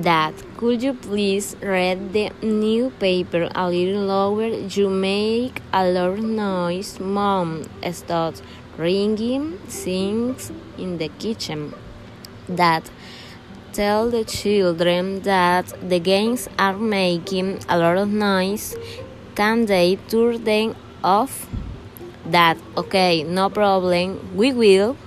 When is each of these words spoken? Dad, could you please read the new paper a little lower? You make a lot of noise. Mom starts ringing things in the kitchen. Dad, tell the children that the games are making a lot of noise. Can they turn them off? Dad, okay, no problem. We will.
Dad, 0.00 0.34
could 0.58 0.82
you 0.82 0.92
please 0.92 1.56
read 1.62 2.12
the 2.12 2.30
new 2.42 2.90
paper 2.90 3.48
a 3.54 3.70
little 3.70 4.02
lower? 4.02 4.48
You 4.48 4.90
make 4.90 5.62
a 5.72 5.88
lot 5.88 6.18
of 6.18 6.22
noise. 6.22 7.00
Mom 7.00 7.64
starts 7.92 8.42
ringing 8.76 9.56
things 9.68 10.52
in 10.76 10.98
the 10.98 11.08
kitchen. 11.08 11.72
Dad, 12.54 12.90
tell 13.72 14.10
the 14.10 14.22
children 14.24 15.22
that 15.22 15.72
the 15.80 15.98
games 15.98 16.46
are 16.58 16.76
making 16.76 17.60
a 17.66 17.78
lot 17.78 17.96
of 17.96 18.10
noise. 18.10 18.76
Can 19.34 19.64
they 19.64 19.96
turn 20.08 20.44
them 20.44 20.76
off? 21.02 21.48
Dad, 22.30 22.58
okay, 22.76 23.22
no 23.22 23.48
problem. 23.48 24.36
We 24.36 24.52
will. 24.52 24.98